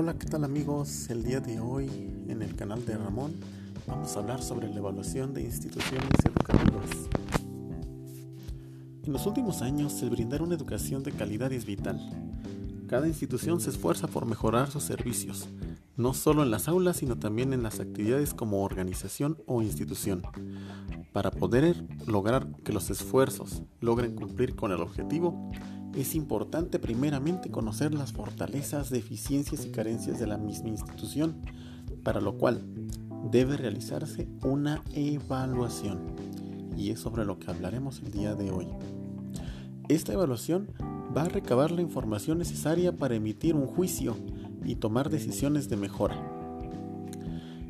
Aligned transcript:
Hola, 0.00 0.16
¿qué 0.16 0.26
tal 0.26 0.44
amigos? 0.44 1.10
El 1.10 1.24
día 1.24 1.40
de 1.40 1.58
hoy 1.58 1.90
en 2.28 2.40
el 2.40 2.54
canal 2.54 2.86
de 2.86 2.96
Ramón 2.96 3.32
vamos 3.84 4.14
a 4.14 4.20
hablar 4.20 4.40
sobre 4.44 4.68
la 4.68 4.76
evaluación 4.76 5.34
de 5.34 5.42
instituciones 5.42 6.08
educativas. 6.24 6.88
En 9.02 9.12
los 9.12 9.26
últimos 9.26 9.60
años, 9.60 10.00
el 10.00 10.10
brindar 10.10 10.42
una 10.42 10.54
educación 10.54 11.02
de 11.02 11.10
calidad 11.10 11.52
es 11.52 11.66
vital. 11.66 11.98
Cada 12.86 13.08
institución 13.08 13.60
se 13.60 13.70
esfuerza 13.70 14.06
por 14.06 14.24
mejorar 14.24 14.70
sus 14.70 14.84
servicios, 14.84 15.48
no 15.96 16.14
solo 16.14 16.44
en 16.44 16.52
las 16.52 16.68
aulas, 16.68 16.98
sino 16.98 17.18
también 17.18 17.52
en 17.52 17.64
las 17.64 17.80
actividades 17.80 18.34
como 18.34 18.62
organización 18.62 19.38
o 19.46 19.62
institución. 19.62 20.22
Para 21.12 21.32
poder 21.32 21.74
lograr 22.06 22.46
que 22.62 22.72
los 22.72 22.88
esfuerzos 22.90 23.64
logren 23.80 24.14
cumplir 24.14 24.54
con 24.54 24.70
el 24.70 24.80
objetivo, 24.80 25.50
es 25.94 26.14
importante 26.14 26.78
primeramente 26.78 27.50
conocer 27.50 27.94
las 27.94 28.12
fortalezas, 28.12 28.90
deficiencias 28.90 29.64
y 29.64 29.70
carencias 29.70 30.18
de 30.18 30.26
la 30.26 30.38
misma 30.38 30.68
institución, 30.68 31.36
para 32.02 32.20
lo 32.20 32.38
cual 32.38 32.62
debe 33.30 33.56
realizarse 33.56 34.28
una 34.42 34.82
evaluación. 34.94 35.98
Y 36.76 36.90
es 36.90 37.00
sobre 37.00 37.24
lo 37.24 37.38
que 37.38 37.50
hablaremos 37.50 38.00
el 38.00 38.12
día 38.12 38.34
de 38.34 38.50
hoy. 38.50 38.68
Esta 39.88 40.12
evaluación 40.12 40.68
va 41.16 41.22
a 41.22 41.28
recabar 41.28 41.70
la 41.70 41.82
información 41.82 42.38
necesaria 42.38 42.94
para 42.96 43.14
emitir 43.14 43.54
un 43.54 43.66
juicio 43.66 44.16
y 44.64 44.76
tomar 44.76 45.10
decisiones 45.10 45.68
de 45.68 45.76
mejora. 45.76 46.16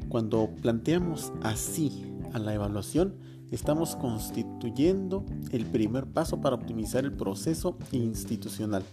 Cuando 0.09 0.51
planteamos 0.61 1.33
así 1.43 2.05
a 2.33 2.39
la 2.39 2.55
evaluación, 2.55 3.15
estamos 3.51 3.97
constituyendo 3.97 5.25
el 5.51 5.67
primer 5.67 6.07
paso 6.07 6.41
para 6.41 6.57
optimizar 6.57 7.05
el 7.05 7.13
proceso 7.13 7.77
institucional. 7.93 8.85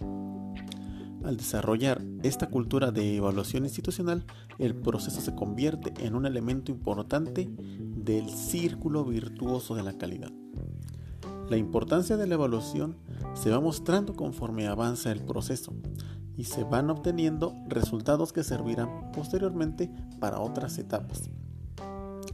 Al 1.24 1.36
desarrollar 1.36 2.02
esta 2.22 2.48
cultura 2.48 2.92
de 2.92 3.16
evaluación 3.16 3.64
institucional, 3.64 4.24
el 4.58 4.74
proceso 4.74 5.20
se 5.20 5.34
convierte 5.34 5.92
en 6.06 6.14
un 6.14 6.24
elemento 6.24 6.70
importante 6.70 7.50
del 7.58 8.30
círculo 8.30 9.04
virtuoso 9.04 9.74
de 9.74 9.82
la 9.82 9.94
calidad. 9.94 10.30
La 11.50 11.56
importancia 11.56 12.16
de 12.16 12.26
la 12.26 12.34
evaluación 12.34 12.96
se 13.34 13.50
va 13.50 13.60
mostrando 13.60 14.14
conforme 14.14 14.66
avanza 14.66 15.12
el 15.12 15.22
proceso 15.22 15.72
y 16.36 16.44
se 16.44 16.64
van 16.64 16.90
obteniendo 16.90 17.54
resultados 17.68 18.32
que 18.32 18.44
servirán 18.44 19.10
posteriormente 19.12 19.90
para 20.20 20.40
otras 20.40 20.78
etapas. 20.78 21.30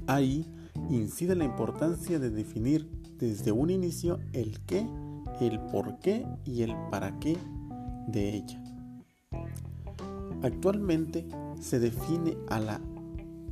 Ahí 0.06 0.50
incide 0.90 1.34
la 1.34 1.44
importancia 1.44 2.18
de 2.18 2.30
definir 2.30 2.88
desde 3.18 3.52
un 3.52 3.70
inicio 3.70 4.18
el 4.32 4.60
qué, 4.66 4.86
el 5.40 5.60
por 5.60 5.98
qué 5.98 6.26
y 6.44 6.62
el 6.62 6.74
para 6.90 7.18
qué 7.18 7.36
de 8.08 8.36
ella. 8.36 8.62
Actualmente 10.42 11.28
se 11.60 11.78
define 11.78 12.36
a 12.48 12.58
la 12.58 12.80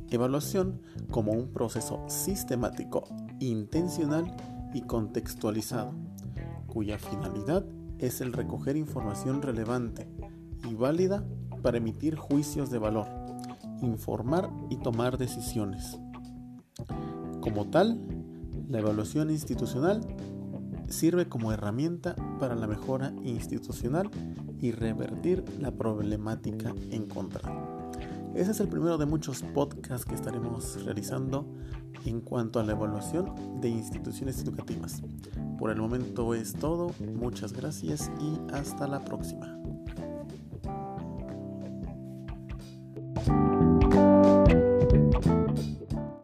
evaluación 0.09 0.81
como 1.09 1.31
un 1.31 1.47
proceso 1.47 2.03
sistemático, 2.07 3.03
intencional 3.39 4.35
y 4.73 4.81
contextualizado, 4.81 5.93
cuya 6.67 6.99
finalidad 6.99 7.65
es 7.97 8.19
el 8.19 8.33
recoger 8.33 8.75
información 8.75 9.41
relevante 9.41 10.07
y 10.69 10.75
válida 10.75 11.25
para 11.61 11.77
emitir 11.77 12.15
juicios 12.15 12.69
de 12.69 12.79
valor, 12.79 13.07
informar 13.81 14.49
y 14.69 14.77
tomar 14.77 15.17
decisiones. 15.17 15.97
Como 17.41 17.65
tal, 17.69 17.99
la 18.69 18.79
evaluación 18.79 19.31
institucional 19.31 20.01
sirve 20.87 21.27
como 21.27 21.51
herramienta 21.51 22.15
para 22.39 22.55
la 22.55 22.67
mejora 22.67 23.13
institucional 23.23 24.09
y 24.59 24.71
revertir 24.71 25.43
la 25.59 25.71
problemática 25.71 26.73
encontrada. 26.91 27.89
Ese 28.35 28.51
es 28.51 28.59
el 28.59 28.69
primero 28.69 28.97
de 28.97 29.05
muchos 29.05 29.41
podcasts 29.41 30.05
que 30.05 30.15
estaremos 30.15 30.83
realizando 30.85 31.45
en 32.05 32.21
cuanto 32.21 32.59
a 32.59 32.63
la 32.63 32.73
evaluación 32.73 33.59
de 33.59 33.69
instituciones 33.69 34.41
educativas. 34.41 35.01
Por 35.57 35.71
el 35.71 35.81
momento 35.81 36.33
es 36.33 36.53
todo, 36.53 36.91
muchas 37.15 37.53
gracias 37.53 38.11
y 38.21 38.53
hasta 38.53 38.87
la 38.87 39.03
próxima. 39.03 39.57